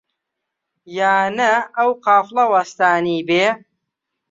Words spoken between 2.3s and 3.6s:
وەستانی بێ؟